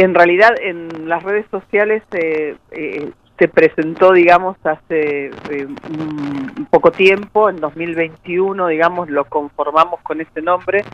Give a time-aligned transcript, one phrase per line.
[0.00, 6.92] En realidad, en las redes sociales eh, eh, se presentó, digamos, hace eh, un poco
[6.92, 10.84] tiempo, en 2021, digamos, lo conformamos con ese nombre,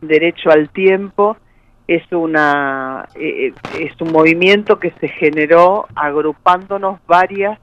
[0.00, 1.36] Derecho al Tiempo.
[1.86, 7.60] Es, una, es un movimiento que se generó agrupándonos varias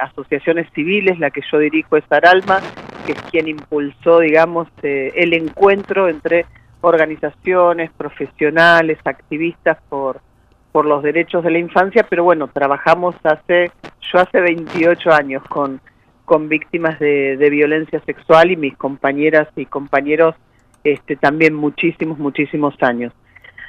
[0.00, 2.60] asociaciones civiles, la que yo dirijo es Aralma,
[3.04, 6.46] que es quien impulsó, digamos, el encuentro entre
[6.80, 10.20] organizaciones, profesionales, activistas por,
[10.72, 13.70] por los derechos de la infancia, pero bueno, trabajamos hace,
[14.12, 15.80] yo hace 28 años con,
[16.24, 20.34] con víctimas de, violencia sexual y mis compañeras y compañeros
[20.84, 23.12] este, también muchísimos, muchísimos años.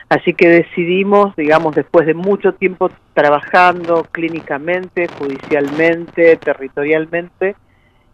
[0.09, 7.55] Así que decidimos, digamos, después de mucho tiempo trabajando clínicamente, judicialmente, territorialmente,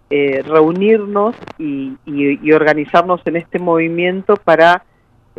[0.10, 1.98] eh, reunirnos y,
[2.54, 4.86] organizarnos en este movimiento para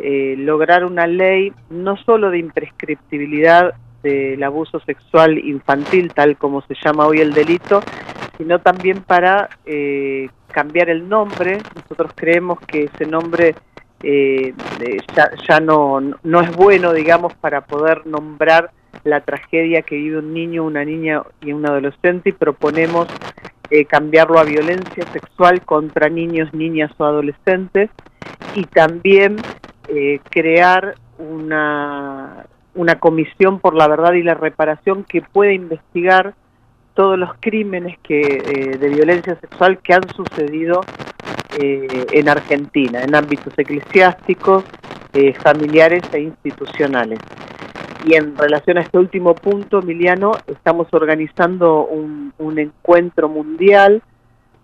[0.01, 6.75] eh, lograr una ley no solo de imprescriptibilidad del abuso sexual infantil, tal como se
[6.83, 7.81] llama hoy el delito,
[8.37, 11.57] sino también para eh, cambiar el nombre.
[11.75, 13.55] Nosotros creemos que ese nombre
[14.01, 18.71] ya, ya no, no es bueno, digamos, para poder nombrar
[19.03, 23.07] la tragedia que vive un niño, una niña y un adolescente y proponemos
[23.71, 27.89] eh, cambiarlo a violencia sexual contra niños, niñas o adolescentes
[28.55, 29.37] y también
[29.89, 32.45] eh, crear una,
[32.75, 36.33] una comisión por la verdad y la reparación que pueda investigar
[36.93, 40.81] todos los crímenes que, eh, de violencia sexual que han sucedido
[41.61, 44.63] en Argentina, en ámbitos eclesiásticos,
[45.43, 47.19] familiares e institucionales.
[48.05, 54.01] Y en relación a este último punto, Emiliano, estamos organizando un, encuentro mundial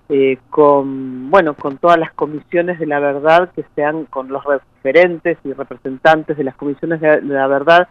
[0.10, 5.38] eh, con, bueno, con todas las comisiones de la verdad que sean, con los referentes
[5.44, 7.88] y representantes de las comisiones de la verdad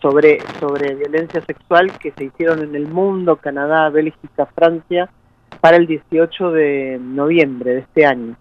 [0.00, 5.08] sobre, sobre violencia sexual que se hicieron en el mundo, Canadá, Bélgica, Francia,
[5.60, 8.36] para el 18 de noviembre de este año.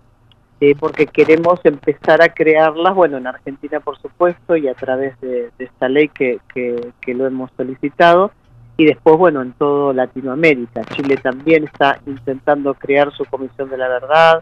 [0.62, 5.52] Eh, porque queremos empezar a crearlas, bueno, en Argentina por supuesto, y a través de,
[5.60, 8.32] esta ley que, que, lo hemos solicitado,
[8.78, 10.82] y después, bueno, en todo Latinoamérica.
[10.94, 14.42] Chile también está intentando crear su Comisión de la Verdad,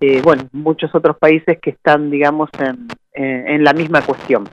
[0.00, 4.48] eh, bueno, muchos otros países que están, digamos, en, en la misma cuestión.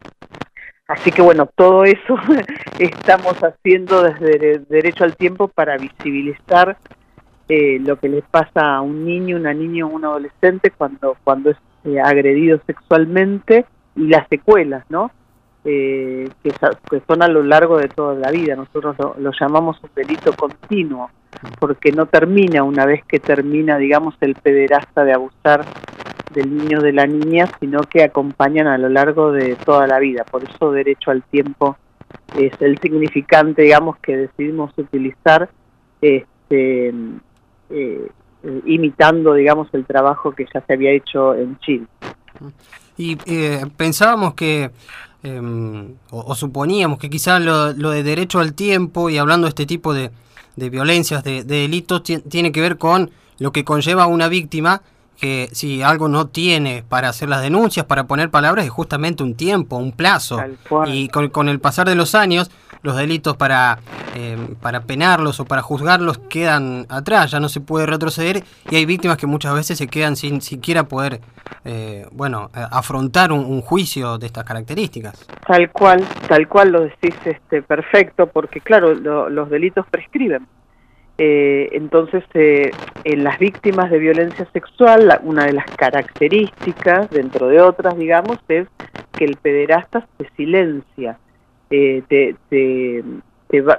[0.88, 2.16] Así que bueno, todo eso
[2.80, 6.78] estamos haciendo desde Derecho al Tiempo para visibilizar
[7.48, 11.52] eh, lo que les pasa a un niño, una niña o un adolescente cuando, cuando
[11.52, 13.66] es eh, agredido sexualmente
[13.96, 15.12] y las secuelas, ¿no?
[15.68, 18.56] Eh, que, son a lo largo de toda la vida.
[18.56, 21.10] Nosotros lo, llamamos un delito continuo,
[21.60, 25.66] porque no termina una vez que termina, digamos, el pederasta de abusar
[26.36, 30.24] del niño de la niña, sino que acompañan a lo largo de toda la vida.
[30.24, 31.78] Por eso derecho al tiempo
[32.38, 35.50] es el significante, digamos, que decidimos utilizar
[36.00, 36.94] este,
[37.72, 38.08] eh,
[38.66, 41.88] imitando, digamos, el trabajo que ya se había hecho en Chile.
[42.98, 44.72] Y eh, pensábamos que,
[45.24, 49.94] em, o, suponíamos que quizás lo, de derecho al tiempo y hablando de este tipo
[49.94, 50.12] de,
[50.56, 54.82] de violencias, de, delitos, tiene que ver con lo que conlleva una víctima
[55.20, 59.36] que si algo no tiene para hacer las denuncias, para poner palabras, es justamente un
[59.36, 60.42] tiempo, un plazo.
[60.86, 63.80] Y con, el pasar de los años, los delitos para,
[64.16, 68.86] eh, para penarlos o para juzgarlos quedan atrás, ya no se puede retroceder y hay
[68.86, 71.22] víctimas que muchas veces se quedan sin siquiera poder,
[71.64, 75.26] eh, bueno, afrontar un, juicio de estas características.
[75.48, 80.46] Tal cual, tal cual lo decís este, perfecto, porque claro, los delitos prescriben.
[81.18, 82.72] Eh, entonces, eh,
[83.06, 88.68] en las víctimas de violencia sexual, una de las características, dentro de otras, digamos, es
[89.14, 91.18] que el pederasta se silencia.
[91.70, 92.36] Eh, te,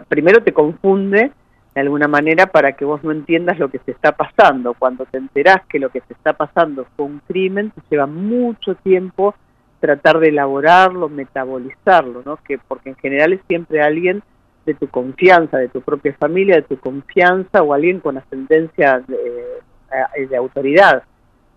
[0.09, 1.31] primero te confunde
[1.75, 4.73] de alguna manera para que vos no entiendas lo que se está pasando.
[4.73, 8.77] Cuando te enterás que lo que se está pasando fue un crimen, te lleva mucho
[8.77, 9.35] tiempo
[9.79, 12.39] tratar de elaborarlo, metabolizarlo, ¿no?
[12.39, 14.23] Que porque en general es siempre alguien
[14.67, 20.27] de tu confianza, de tu propia familia, de tu confianza o alguien con ascendencia de,
[20.27, 21.05] de autoridad.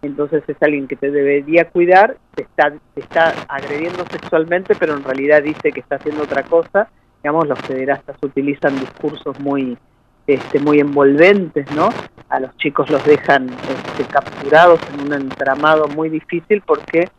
[0.01, 5.03] Entonces es alguien que te debería cuidar, te está, te está agrediendo sexualmente, pero en
[5.03, 6.87] realidad dice que está haciendo otra cosa.
[7.21, 9.77] Digamos, los federastas utilizan discursos muy,
[10.25, 11.89] este, muy envolventes, ¿no?
[12.29, 17.09] A los chicos los dejan este, capturados en un entramado muy difícil porque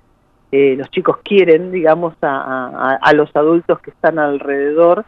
[0.53, 5.05] eh, los chicos quieren, digamos, a, a los adultos que están alrededor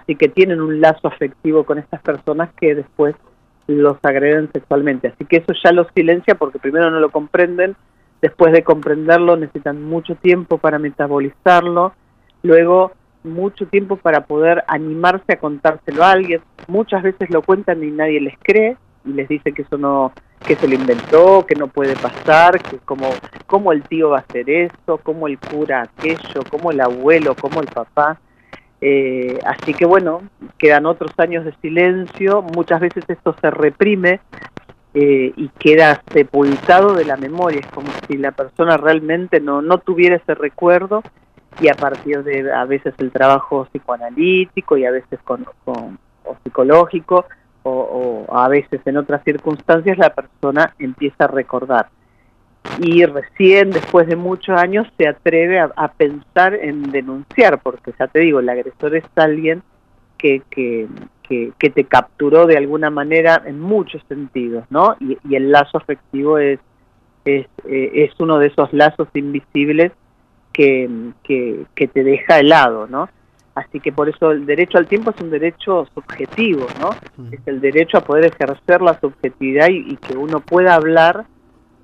[0.00, 3.14] así que tienen un lazo afectivo con estas personas que después
[3.66, 5.08] los agreden sexualmente.
[5.08, 7.76] Así que eso ya los silencia porque primero no lo comprenden,
[8.22, 11.92] después de comprenderlo necesitan mucho tiempo para metabolizarlo,
[12.42, 12.92] luego
[13.24, 16.40] mucho tiempo para poder animarse a contárselo a alguien.
[16.68, 20.12] Muchas veces lo cuentan y nadie les cree y les dice que eso no,
[20.46, 23.10] que se lo inventó, que no puede pasar, que como,
[23.46, 27.60] cómo el tío va a hacer eso, cómo el cura aquello, cómo el abuelo, cómo
[27.60, 28.18] el papá.
[28.80, 30.22] Eh, así que bueno,
[30.58, 34.20] quedan otros años de silencio, muchas veces esto se reprime
[34.94, 39.78] eh, y queda sepultado de la memoria, es como si la persona realmente no, no
[39.78, 41.02] tuviera ese recuerdo.
[41.58, 46.36] Y a partir de a veces el trabajo psicoanalítico y a veces con, con o
[46.44, 47.24] psicológico
[47.62, 51.88] o, a veces en otras circunstancias la persona empieza a recordar
[52.80, 58.20] y recién después de muchos años se atreve a, pensar en denunciar, porque ya te
[58.20, 59.62] digo, el agresor es alguien
[60.18, 60.88] que, que,
[61.22, 64.96] que, te capturó de alguna manera en muchos sentidos, ¿no?
[65.00, 66.60] Y, el lazo afectivo es,
[67.24, 69.92] es, eh, es, uno de esos lazos invisibles
[70.52, 70.88] que,
[71.22, 73.08] que, que te deja helado, ¿no?
[73.56, 76.90] Así que por eso el derecho al tiempo es un derecho subjetivo, ¿no?
[77.32, 81.24] Es el derecho a poder ejercer la subjetividad y, que uno pueda hablar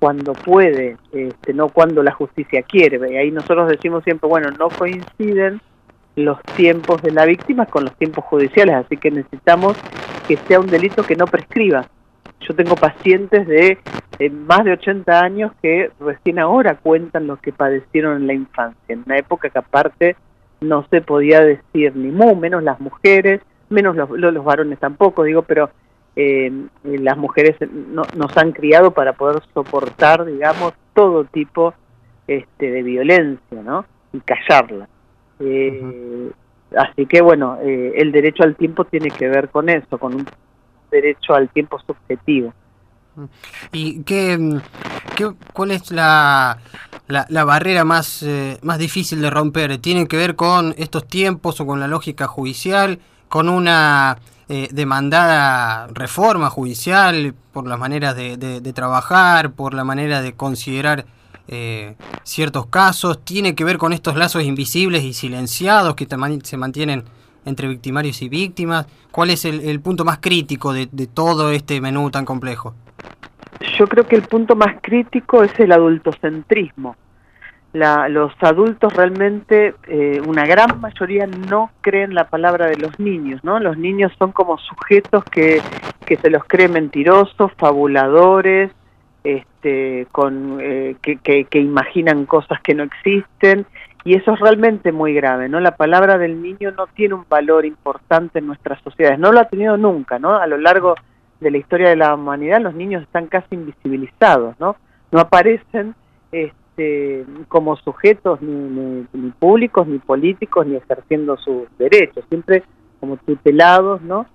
[0.03, 2.99] cuando puede, este, no cuando la justicia quiere.
[3.09, 5.61] Y ahí nosotros decimos siempre, bueno, no coinciden
[6.17, 9.77] los tiempos de la víctima con los tiempos judiciales, así que necesitamos
[10.27, 11.87] que sea un delito que no prescriba.
[12.41, 13.77] Yo tengo pacientes de
[14.29, 19.03] más de 80 años que recién ahora cuentan lo que padecieron en la infancia, en
[19.05, 20.17] una época que aparte
[20.59, 23.39] no se podía decir ni mu, menos las mujeres,
[23.69, 25.69] menos los, los varones tampoco, digo, pero
[26.15, 26.51] eh,
[26.83, 31.73] las mujeres no, nos han criado para poder soportar, digamos, todo tipo
[32.27, 33.85] este, de violencia, ¿no?
[34.11, 34.87] Y callarla.
[35.39, 36.31] Eh,
[36.77, 40.27] así que, bueno, eh, el derecho al tiempo tiene que ver con eso, con un
[40.91, 42.53] derecho al tiempo subjetivo.
[43.71, 44.59] ¿Y qué,
[45.15, 46.57] qué cuál es la,
[47.07, 49.77] la, barrera más, eh, más difícil de romper?
[49.79, 52.99] ¿Tiene que ver con estos tiempos o con la lógica judicial?
[53.29, 54.17] ¿Con una
[54.49, 61.05] eh, demandada reforma judicial por las maneras de, de, trabajar, por la manera de considerar
[61.47, 63.23] eh, ciertos casos?
[63.23, 66.07] ¿Tiene que ver con estos lazos invisibles y silenciados que
[66.43, 67.03] se mantienen
[67.45, 68.85] entre victimarios y víctimas?
[69.11, 72.73] ¿Cuál es el, el punto más crítico de, de todo este menú tan complejo?
[73.77, 76.95] yo creo que el punto más crítico es el adultocentrismo.
[77.73, 83.43] La, los adultos realmente, eh, una gran mayoría no creen la palabra de los niños,
[83.43, 83.59] ¿no?
[83.59, 85.59] Los niños son como sujetos que,
[86.05, 88.71] que se los cree mentirosos, fabuladores,
[89.23, 93.65] este, con, eh, que, que, que imaginan cosas que no existen,
[94.03, 95.59] y eso es realmente muy grave, ¿no?
[95.59, 99.45] La palabra del niño no tiene un valor importante en nuestras sociedades, no lo ha
[99.45, 100.35] tenido nunca, ¿no?
[100.35, 100.93] A lo largo
[101.39, 104.75] de la historia de la humanidad, los niños están casi invisibilizados, ¿no?
[105.11, 105.95] No aparecen
[106.31, 106.62] este,
[107.47, 109.05] como sujetos ni,
[109.39, 112.63] públicos, ni políticos, ni ejerciendo sus derechos, siempre
[112.99, 114.25] como tutelados, ¿no?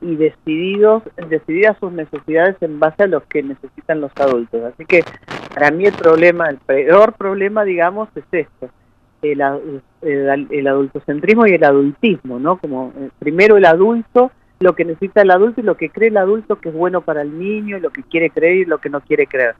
[0.00, 4.62] Y, decididos, decididas sus necesidades en base a los que necesitan los adultos.
[4.64, 5.04] Así que
[5.54, 8.70] para mí el problema, el peor problema, digamos, es esto,
[9.20, 9.42] el,
[10.00, 12.56] el, el adultocentrismo y el adultismo, ¿no?
[12.56, 16.16] Como eh, primero el adulto lo que necesita el adulto y lo que cree el
[16.16, 18.88] adulto que es bueno para el niño, y lo que quiere creer y lo que
[18.88, 19.54] no quiere creer.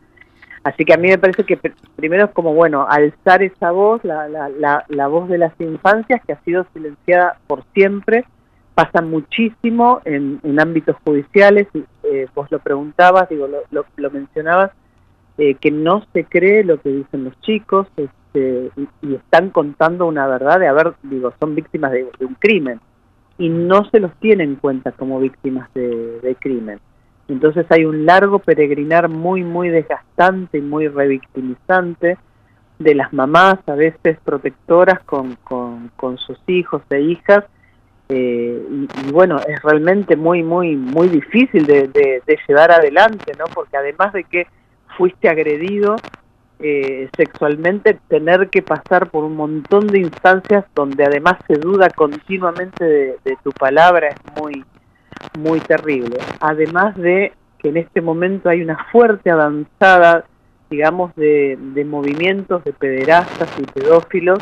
[0.67, 1.57] Así que a mí me parece que
[1.95, 6.33] primero es como, bueno, alzar esa voz, la, la, la, voz de las infancias que
[6.33, 8.25] ha sido silenciada por siempre,
[8.75, 11.69] pasa muchísimo en, en ámbitos judiciales,
[12.03, 14.73] eh, vos lo preguntabas, digo, lo, lo, mencionabas,
[15.39, 20.27] eh, que no se cree lo que dicen los chicos este, y, están contando una
[20.27, 22.81] verdad de haber, digo, son víctimas de un crimen
[23.39, 26.81] y no se los tiene en cuenta como víctimas de, crimen.
[27.29, 32.19] Entonces hay un largo peregrinar muy, muy desgastante y muy revictimizante
[32.79, 37.45] de las mamás, a veces protectoras con, con, sus hijos e hijas,
[38.09, 38.63] eh,
[39.05, 43.47] y, bueno, es realmente muy, muy, muy difícil de, de, llevar adelante, ¿no?
[43.53, 44.47] Porque además de que
[44.97, 45.97] fuiste agredido,
[46.59, 52.83] eh, sexualmente tener que pasar por un montón de instancias donde además se duda continuamente
[52.83, 54.65] de, tu palabra es muy
[55.39, 60.25] muy terrible además de que en este momento hay una fuerte avanzada
[60.71, 61.57] digamos de,
[61.87, 64.39] movimientos de pederastas y pedófilos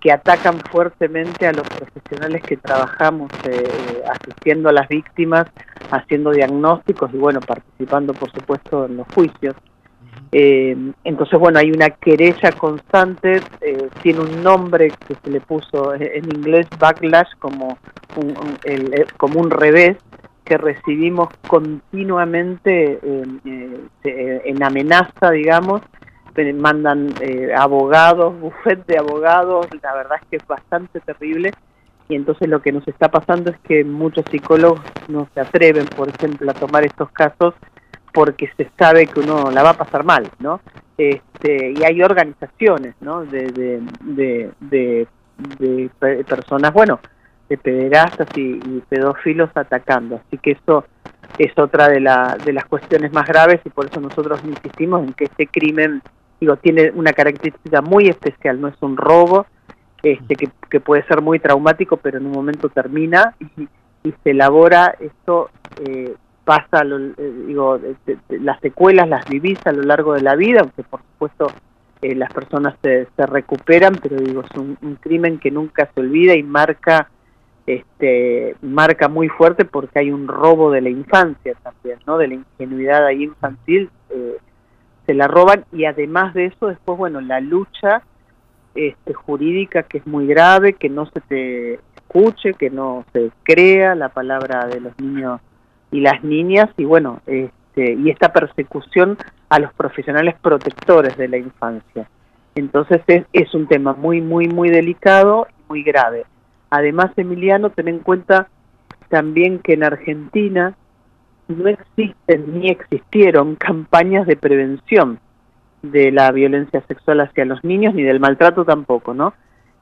[0.00, 5.46] que atacan fuertemente a los profesionales que trabajamos eh, asistiendo a las víctimas,
[5.90, 9.56] haciendo diagnósticos y bueno, participando por supuesto en los juicios.
[10.30, 15.94] Eh, entonces, bueno, hay una querella constante, eh, tiene un nombre que se le puso
[15.94, 17.78] en inglés backlash como
[18.16, 19.96] un, el, como un revés
[20.44, 25.82] que recibimos continuamente eh, en amenaza, digamos,
[26.54, 27.12] mandan
[27.56, 31.50] abogados, bufete de abogados, la verdad es que es bastante terrible.
[32.08, 36.08] Y entonces lo que nos está pasando es que muchos psicólogos no se atreven, por
[36.08, 37.54] ejemplo, a tomar estos casos
[38.12, 40.60] porque se sabe que uno la va a pasar mal, ¿no?
[40.96, 43.24] Este, y hay organizaciones, ¿no?
[43.24, 43.52] De,
[44.00, 45.06] de,
[45.38, 45.90] de,
[46.24, 46.98] personas, bueno,
[47.48, 50.20] de pederastas y, pedófilos atacando.
[50.26, 50.84] Así que eso
[51.38, 55.12] es otra de, la, de las cuestiones más graves y por eso nosotros insistimos en
[55.12, 56.02] que este crimen,
[56.40, 59.46] digo, tiene una característica muy especial, no es un robo,
[60.02, 60.36] este,
[60.70, 63.68] que, puede ser muy traumático, pero en un momento termina y,
[64.22, 65.50] se elabora esto,
[65.84, 66.14] eh,
[66.48, 67.78] pasa, eh, digo,
[68.30, 71.52] las secuelas las vivís a lo largo de la vida, aunque por supuesto
[72.00, 76.34] eh, las personas se, se, recuperan, pero digo, es un, crimen que nunca se olvida
[76.34, 77.10] y marca
[77.66, 82.16] este marca muy fuerte porque hay un robo de la infancia también, ¿no?
[82.16, 83.90] De la ingenuidad ahí infantil,
[85.04, 88.00] se la roban y además de eso después, bueno, la lucha
[88.74, 93.94] este, jurídica que es muy grave, que no se te escuche, que no se crea
[93.94, 95.42] la palabra de los niños
[95.90, 99.16] y las niñas y bueno, este, y esta persecución
[99.48, 102.08] a los profesionales protectores de la infancia.
[102.54, 106.24] Entonces es, es un tema muy, muy, muy delicado y muy grave.
[106.70, 108.48] Además, Emiliano, ten en cuenta
[109.08, 110.74] también que en Argentina
[111.48, 115.18] no existen ni existieron campañas de prevención
[115.82, 119.32] de la violencia sexual hacia los niños ni del maltrato tampoco, ¿no?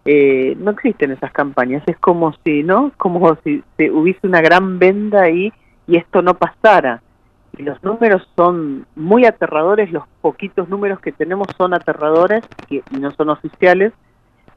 [0.04, 2.92] Eh, no existen esas campañas, es como si, ¿no?
[2.96, 5.52] Como si se hubiese una gran venda ahí
[5.86, 7.02] y esto no pasara.
[7.56, 13.10] Y los números son muy aterradores, los poquitos números que tenemos son aterradores y no
[13.12, 13.92] son oficiales,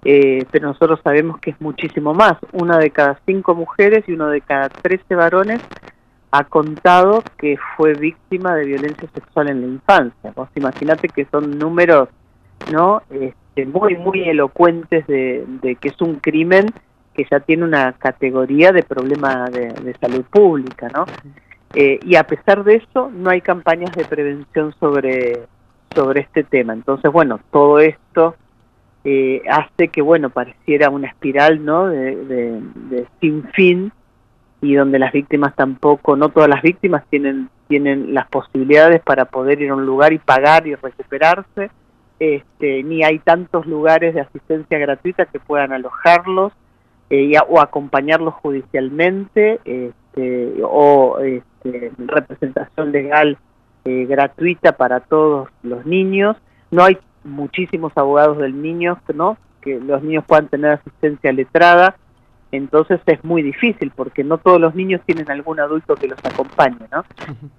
[0.04, 2.34] eh, pero nosotros sabemos que es muchísimo más.
[2.52, 5.62] Una de cada cinco mujeres y uno de cada trece varones
[6.32, 10.32] ha contado que fue víctima de violencia sexual en la infancia.
[10.36, 12.10] Vos imagínate que son números
[12.72, 16.68] no este, muy, muy elocuentes de, que es un crimen
[17.20, 21.06] que ya tiene una categoría de problema de, salud pública, ¿no?
[21.74, 25.42] Eh, y a pesar de eso, no hay campañas de prevención sobre,
[25.94, 26.72] sobre este tema.
[26.72, 28.36] Entonces, bueno, todo esto
[29.04, 31.88] eh, hace que, bueno, pareciera una espiral, ¿no?
[31.88, 33.92] De, de sin fin
[34.62, 39.62] y donde las víctimas tampoco, no todas las víctimas tienen, tienen las posibilidades para poder
[39.62, 41.70] ir a un lugar y pagar y recuperarse,
[42.18, 46.54] este, ni hay tantos lugares de asistencia gratuita que puedan alojarlos
[47.10, 53.38] eh, o acompañarlos judicialmente este, o este, representación legal
[53.86, 56.38] eh, gratuita para todos los niños.
[56.72, 59.38] No hay muchísimos abogados del niño, ¿no?
[59.62, 61.96] que los niños puedan tener asistencia letrada
[62.52, 66.80] entonces es muy difícil porque no todos los niños tienen algún adulto que los acompañe,
[66.92, 67.04] ¿no?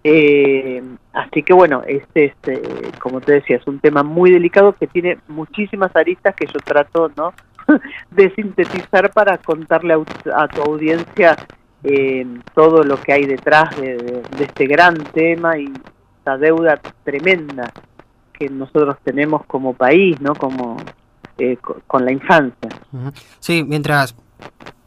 [0.03, 2.63] Eh, así que bueno, este, este,
[2.99, 7.11] como te decía, es un tema muy delicado que tiene muchísimas aristas que yo trato,
[7.17, 7.33] ¿no?
[8.11, 9.95] de sintetizar para contarle
[10.35, 11.37] a, tu audiencia
[11.83, 15.73] eh, todo lo que hay detrás de, este gran tema y
[16.19, 17.73] esta deuda tremenda
[18.33, 20.35] que nosotros tenemos como país, ¿no?
[20.35, 20.77] Como
[21.39, 22.71] eh, con la infancia.
[23.39, 24.15] Sí, mientras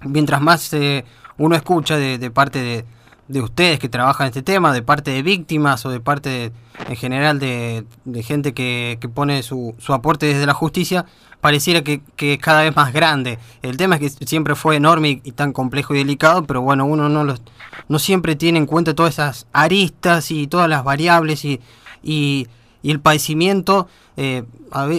[0.06, 1.04] mientras más eh,
[1.38, 2.86] uno escucha de, parte de,
[3.30, 6.51] ustedes que trabajan en este tema, de parte de víctimas o de parte
[6.88, 7.86] en general de,
[8.24, 11.06] gente que, pone su, aporte desde la justicia,
[11.42, 13.39] pareciera que, es cada vez más grande.
[13.62, 17.10] El tema es que siempre fue enorme y, tan complejo y delicado, pero bueno, uno
[17.10, 17.42] no, los,
[17.88, 21.60] no siempre tiene en cuenta todas esas aristas y todas las variables y,
[22.03, 22.48] y
[22.84, 23.88] el padecimiento
[24.18, 24.44] eh,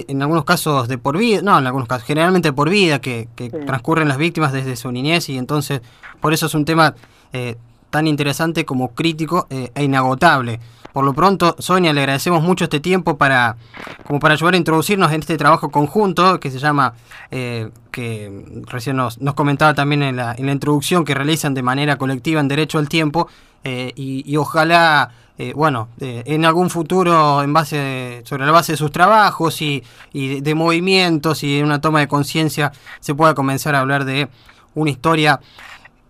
[0.07, 3.29] en algunos casos de por vida, no, en algunos casos, generalmente por vida, que,
[3.65, 5.81] transcurren las víctimas desde su niñez y entonces
[6.19, 6.95] por eso es un tema
[7.31, 7.55] eh,
[7.95, 10.59] tan interesante como crítico eh, e inagotable.
[10.91, 13.57] Por lo pronto, Sonia, le agradecemos mucho este tiempo para,
[14.05, 16.93] como para ayudar a introducirnos en este trabajo conjunto que se llama,
[17.29, 21.97] que recién nos, nos comentaba también en la, en la introducción, que realizan de manera
[21.97, 23.27] colectiva en Derecho al Tiempo
[23.65, 28.91] y, y ojalá eh, bueno, en algún futuro, en base, sobre la base de sus
[28.91, 29.83] trabajos y,
[30.13, 32.71] de, movimientos y de una toma de conciencia,
[33.01, 34.29] se pueda comenzar a hablar de
[34.75, 35.41] una historia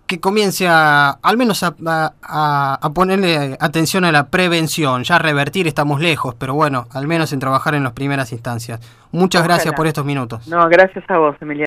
[0.07, 1.73] que comience a, al menos a,
[2.21, 5.03] a, ponerle atención a la prevención.
[5.03, 8.79] Ya revertir estamos lejos, pero bueno, al menos en trabajar en las primeras instancias.
[9.11, 10.47] Muchas gracias por estos minutos.
[10.47, 11.63] No, gracias a vos, Emiliano.